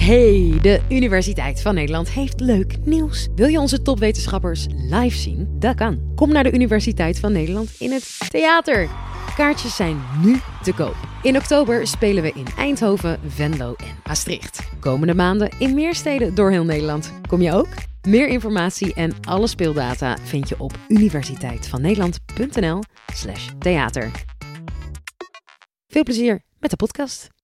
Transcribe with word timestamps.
Hey, 0.00 0.58
de 0.60 0.80
Universiteit 0.88 1.60
van 1.60 1.74
Nederland 1.74 2.10
heeft 2.10 2.40
leuk 2.40 2.76
nieuws. 2.84 3.28
Wil 3.34 3.48
je 3.48 3.58
onze 3.58 3.82
topwetenschappers 3.82 4.66
live 4.76 5.16
zien? 5.16 5.46
Dat 5.58 5.74
kan. 5.76 6.12
Kom 6.14 6.32
naar 6.32 6.42
de 6.42 6.52
Universiteit 6.52 7.18
van 7.18 7.32
Nederland 7.32 7.70
in 7.78 7.92
het 7.92 8.18
theater. 8.30 8.88
Kaartjes 9.36 9.76
zijn 9.76 9.96
nu 10.24 10.36
te 10.62 10.72
koop. 10.72 10.96
In 11.22 11.36
oktober 11.36 11.86
spelen 11.86 12.22
we 12.22 12.32
in 12.34 12.46
Eindhoven, 12.56 13.20
Venlo 13.26 13.74
en 13.76 13.96
Maastricht. 14.06 14.60
Komende 14.78 15.14
maanden 15.14 15.50
in 15.58 15.74
meer 15.74 15.94
steden 15.94 16.34
door 16.34 16.50
heel 16.50 16.64
Nederland. 16.64 17.12
Kom 17.28 17.40
je 17.40 17.52
ook? 17.52 17.68
Meer 18.08 18.28
informatie 18.28 18.94
en 18.94 19.12
alle 19.22 19.46
speeldata 19.46 20.16
vind 20.24 20.48
je 20.48 20.54
op 20.58 20.78
universiteitvannederland.nl/slash 20.88 23.48
theater. 23.58 24.10
Veel 25.88 26.02
plezier 26.02 26.42
met 26.58 26.70
de 26.70 26.76
podcast. 26.76 27.39